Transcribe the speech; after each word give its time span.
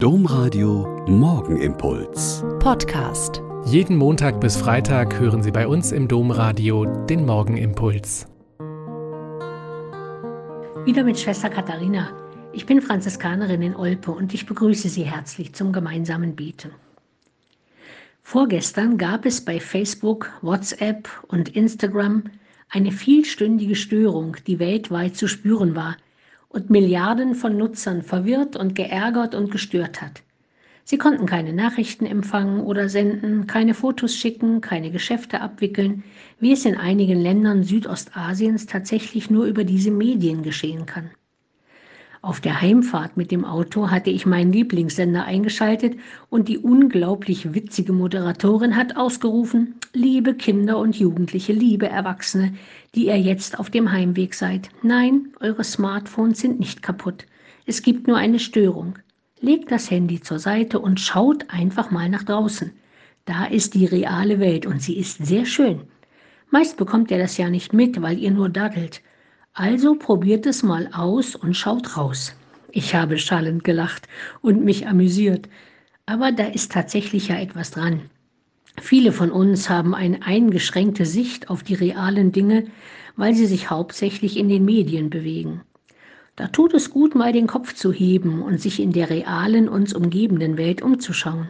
Domradio 0.00 1.04
Morgenimpuls. 1.08 2.44
Podcast. 2.60 3.42
Jeden 3.66 3.96
Montag 3.96 4.40
bis 4.40 4.56
Freitag 4.56 5.18
hören 5.18 5.42
Sie 5.42 5.50
bei 5.50 5.66
uns 5.66 5.90
im 5.90 6.06
Domradio 6.06 6.84
den 6.84 7.26
Morgenimpuls. 7.26 8.28
Wieder 10.84 11.02
mit 11.02 11.18
Schwester 11.18 11.50
Katharina. 11.50 12.12
Ich 12.52 12.64
bin 12.64 12.80
Franziskanerin 12.80 13.60
in 13.60 13.74
Olpe 13.74 14.12
und 14.12 14.32
ich 14.34 14.46
begrüße 14.46 14.88
Sie 14.88 15.02
herzlich 15.02 15.52
zum 15.56 15.72
gemeinsamen 15.72 16.36
Beten. 16.36 16.70
Vorgestern 18.22 18.98
gab 18.98 19.26
es 19.26 19.44
bei 19.44 19.58
Facebook, 19.58 20.30
WhatsApp 20.42 21.08
und 21.26 21.56
Instagram 21.56 22.22
eine 22.68 22.92
vielstündige 22.92 23.74
Störung, 23.74 24.36
die 24.46 24.60
weltweit 24.60 25.16
zu 25.16 25.26
spüren 25.26 25.74
war– 25.74 25.96
und 26.48 26.70
Milliarden 26.70 27.34
von 27.34 27.56
Nutzern 27.56 28.02
verwirrt 28.02 28.56
und 28.56 28.74
geärgert 28.74 29.34
und 29.34 29.50
gestört 29.50 30.00
hat. 30.00 30.22
Sie 30.84 30.96
konnten 30.96 31.26
keine 31.26 31.52
Nachrichten 31.52 32.06
empfangen 32.06 32.60
oder 32.60 32.88
senden, 32.88 33.46
keine 33.46 33.74
Fotos 33.74 34.14
schicken, 34.14 34.62
keine 34.62 34.90
Geschäfte 34.90 35.42
abwickeln, 35.42 36.02
wie 36.40 36.52
es 36.52 36.64
in 36.64 36.76
einigen 36.76 37.20
Ländern 37.20 37.62
Südostasiens 37.62 38.64
tatsächlich 38.64 39.28
nur 39.28 39.44
über 39.44 39.64
diese 39.64 39.90
Medien 39.90 40.42
geschehen 40.42 40.86
kann. 40.86 41.10
Auf 42.20 42.40
der 42.40 42.60
Heimfahrt 42.60 43.16
mit 43.16 43.30
dem 43.30 43.44
Auto 43.44 43.90
hatte 43.90 44.10
ich 44.10 44.26
meinen 44.26 44.52
Lieblingssender 44.52 45.24
eingeschaltet 45.24 45.96
und 46.30 46.48
die 46.48 46.58
unglaublich 46.58 47.54
witzige 47.54 47.92
Moderatorin 47.92 48.74
hat 48.74 48.96
ausgerufen, 48.96 49.76
liebe 49.92 50.34
Kinder 50.34 50.78
und 50.78 50.96
Jugendliche, 50.98 51.52
liebe 51.52 51.88
Erwachsene, 51.88 52.54
die 52.96 53.06
ihr 53.06 53.20
jetzt 53.20 53.60
auf 53.60 53.70
dem 53.70 53.92
Heimweg 53.92 54.34
seid. 54.34 54.68
Nein, 54.82 55.28
eure 55.38 55.62
Smartphones 55.62 56.40
sind 56.40 56.58
nicht 56.58 56.82
kaputt. 56.82 57.24
Es 57.66 57.82
gibt 57.82 58.08
nur 58.08 58.16
eine 58.16 58.40
Störung. 58.40 58.98
Legt 59.40 59.70
das 59.70 59.88
Handy 59.88 60.20
zur 60.20 60.40
Seite 60.40 60.80
und 60.80 60.98
schaut 60.98 61.48
einfach 61.48 61.92
mal 61.92 62.08
nach 62.08 62.24
draußen. 62.24 62.72
Da 63.26 63.44
ist 63.44 63.74
die 63.74 63.86
reale 63.86 64.40
Welt 64.40 64.66
und 64.66 64.82
sie 64.82 64.98
ist 64.98 65.24
sehr 65.24 65.46
schön. 65.46 65.82
Meist 66.50 66.76
bekommt 66.78 67.12
ihr 67.12 67.18
das 67.18 67.36
ja 67.36 67.48
nicht 67.48 67.72
mit, 67.72 68.02
weil 68.02 68.18
ihr 68.18 68.32
nur 68.32 68.48
daddelt. 68.48 69.02
Also 69.58 69.96
probiert 69.96 70.46
es 70.46 70.62
mal 70.62 70.88
aus 70.92 71.34
und 71.34 71.54
schaut 71.54 71.96
raus. 71.96 72.32
Ich 72.70 72.94
habe 72.94 73.18
schallend 73.18 73.64
gelacht 73.64 74.06
und 74.40 74.64
mich 74.64 74.86
amüsiert. 74.86 75.48
Aber 76.06 76.30
da 76.30 76.44
ist 76.44 76.70
tatsächlich 76.70 77.26
ja 77.26 77.40
etwas 77.40 77.72
dran. 77.72 78.02
Viele 78.80 79.10
von 79.10 79.32
uns 79.32 79.68
haben 79.68 79.96
eine 79.96 80.22
eingeschränkte 80.22 81.04
Sicht 81.04 81.50
auf 81.50 81.64
die 81.64 81.74
realen 81.74 82.30
Dinge, 82.30 82.66
weil 83.16 83.34
sie 83.34 83.46
sich 83.46 83.68
hauptsächlich 83.68 84.36
in 84.36 84.48
den 84.48 84.64
Medien 84.64 85.10
bewegen. 85.10 85.62
Da 86.36 86.46
tut 86.46 86.72
es 86.72 86.90
gut, 86.90 87.16
mal 87.16 87.32
den 87.32 87.48
Kopf 87.48 87.74
zu 87.74 87.92
heben 87.92 88.42
und 88.42 88.60
sich 88.60 88.78
in 88.78 88.92
der 88.92 89.10
realen, 89.10 89.68
uns 89.68 89.92
umgebenden 89.92 90.56
Welt 90.56 90.82
umzuschauen. 90.82 91.48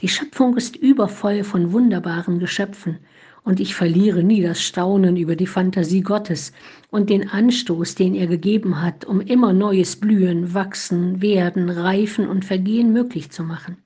Die 0.00 0.08
Schöpfung 0.08 0.56
ist 0.56 0.74
übervoll 0.74 1.44
von 1.44 1.70
wunderbaren 1.70 2.40
Geschöpfen, 2.40 2.98
und 3.44 3.60
ich 3.60 3.74
verliere 3.74 4.24
nie 4.24 4.42
das 4.42 4.62
Staunen 4.62 5.16
über 5.16 5.36
die 5.36 5.46
Fantasie 5.46 6.00
Gottes 6.00 6.52
und 6.90 7.10
den 7.10 7.28
Anstoß, 7.28 7.94
den 7.94 8.14
er 8.14 8.26
gegeben 8.26 8.80
hat, 8.80 9.04
um 9.04 9.20
immer 9.20 9.52
neues 9.52 9.96
Blühen, 9.96 10.54
Wachsen, 10.54 11.20
Werden, 11.20 11.68
Reifen 11.68 12.26
und 12.26 12.44
Vergehen 12.44 12.92
möglich 12.92 13.30
zu 13.30 13.42
machen. 13.42 13.76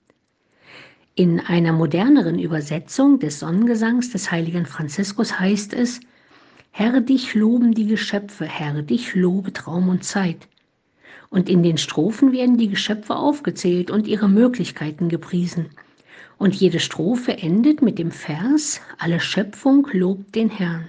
In 1.17 1.41
einer 1.41 1.73
moderneren 1.73 2.39
Übersetzung 2.39 3.19
des 3.19 3.41
Sonnengesangs 3.41 4.11
des 4.11 4.31
heiligen 4.31 4.65
Franziskus 4.65 5.41
heißt 5.41 5.75
es, 5.75 5.99
Herr, 6.71 7.01
dich 7.01 7.35
loben 7.35 7.75
die 7.75 7.87
Geschöpfe, 7.87 8.45
Herr, 8.45 8.83
dich 8.83 9.17
lobet 9.17 9.67
Raum 9.67 9.89
und 9.89 10.05
Zeit. 10.05 10.47
Und 11.29 11.49
in 11.49 11.65
den 11.65 11.77
Strophen 11.77 12.31
werden 12.31 12.57
die 12.57 12.69
Geschöpfe 12.69 13.17
aufgezählt 13.17 13.91
und 13.91 14.07
ihre 14.07 14.29
Möglichkeiten 14.29 15.09
gepriesen. 15.09 15.67
Und 16.39 16.55
jede 16.55 16.79
Strophe 16.79 17.37
endet 17.37 17.83
mit 17.83 17.99
dem 17.99 18.13
Vers, 18.13 18.81
alle 18.99 19.19
Schöpfung 19.19 19.89
lobt 19.93 20.37
den 20.37 20.49
Herrn. 20.49 20.89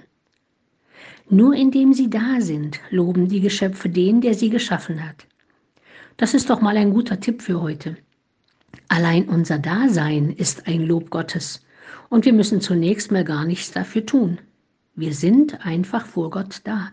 Nur 1.28 1.54
indem 1.54 1.92
sie 1.92 2.08
da 2.08 2.40
sind, 2.40 2.80
loben 2.90 3.28
die 3.28 3.40
Geschöpfe 3.40 3.88
den, 3.88 4.20
der 4.20 4.34
sie 4.34 4.48
geschaffen 4.48 5.06
hat. 5.06 5.26
Das 6.16 6.34
ist 6.34 6.50
doch 6.50 6.60
mal 6.60 6.76
ein 6.76 6.92
guter 6.92 7.18
Tipp 7.18 7.42
für 7.42 7.60
heute. 7.60 7.96
Allein 8.86 9.28
unser 9.28 9.58
Dasein 9.58 10.30
ist 10.30 10.68
ein 10.68 10.86
Lob 10.86 11.10
Gottes 11.10 11.64
und 12.10 12.24
wir 12.24 12.32
müssen 12.32 12.60
zunächst 12.60 13.10
mal 13.10 13.24
gar 13.24 13.44
nichts 13.44 13.72
dafür 13.72 14.06
tun. 14.06 14.38
Wir 14.94 15.14
sind 15.14 15.66
einfach 15.66 16.06
vor 16.06 16.30
Gott 16.30 16.60
da. 16.62 16.92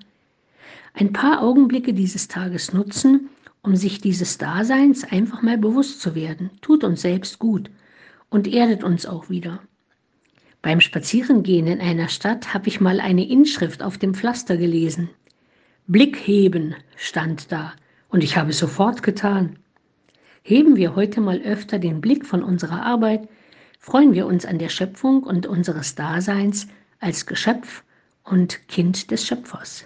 Ein 0.96 1.14
paar 1.14 1.44
Augenblicke 1.44 1.94
dieses 1.94 2.28
Tages 2.28 2.74
nutzen, 2.74 3.30
um 3.62 3.76
sich 3.76 4.02
dieses 4.02 4.40
Daseins 4.40 5.04
einfach 5.04 5.44
mal 5.44 5.60
bewusst 5.60 6.02
zu 6.02 6.16
werden, 6.16 6.50
tut 6.62 6.84
uns 6.84 7.02
selbst 7.02 7.38
gut 7.38 7.70
und 8.30 8.48
erdet 8.48 8.84
uns 8.84 9.06
auch 9.06 9.30
wieder. 9.30 9.62
Beim 10.62 10.82
Spazierengehen 10.82 11.68
in 11.68 11.80
einer 11.80 12.10
Stadt 12.10 12.54
habe 12.54 12.68
ich 12.68 12.82
mal 12.82 13.00
eine 13.00 13.28
Inschrift 13.28 13.84
auf 13.84 13.98
dem 13.98 14.14
Pflaster 14.14 14.58
gelesen. 14.58 15.10
Blick 15.88 16.18
heben 16.18 16.76
stand 16.98 17.52
da 17.52 17.74
und 18.10 18.24
ich 18.24 18.36
habe 18.36 18.50
es 18.50 18.60
sofort 18.60 19.04
getan. 19.04 19.58
Heben 20.44 20.76
wir 20.76 20.96
heute 20.96 21.22
mal 21.22 21.42
öfter 21.42 21.80
den 21.80 22.02
Blick 22.02 22.26
von 22.26 22.44
unserer 22.44 22.86
Arbeit, 22.86 23.30
freuen 23.80 24.14
wir 24.14 24.26
uns 24.26 24.46
an 24.46 24.60
der 24.60 24.70
Schöpfung 24.70 25.24
und 25.24 25.46
unseres 25.46 25.96
Daseins 25.96 26.68
als 27.00 27.26
Geschöpf 27.26 27.84
und 28.24 28.68
Kind 28.68 29.12
des 29.12 29.26
Schöpfers. 29.26 29.86